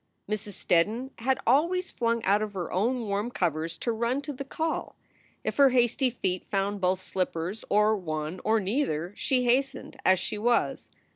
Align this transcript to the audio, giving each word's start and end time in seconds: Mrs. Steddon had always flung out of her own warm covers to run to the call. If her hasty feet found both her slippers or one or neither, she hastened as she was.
Mrs. 0.27 0.53
Steddon 0.53 1.11
had 1.19 1.39
always 1.45 1.91
flung 1.91 2.23
out 2.23 2.41
of 2.41 2.53
her 2.53 2.71
own 2.71 3.01
warm 3.05 3.29
covers 3.29 3.77
to 3.77 3.91
run 3.91 4.19
to 4.23 4.33
the 4.33 4.43
call. 4.43 4.95
If 5.43 5.57
her 5.57 5.69
hasty 5.69 6.09
feet 6.09 6.43
found 6.49 6.81
both 6.81 7.01
her 7.01 7.05
slippers 7.05 7.63
or 7.69 7.95
one 7.95 8.41
or 8.43 8.59
neither, 8.59 9.13
she 9.15 9.43
hastened 9.43 9.97
as 10.03 10.17
she 10.17 10.39
was. 10.39 10.89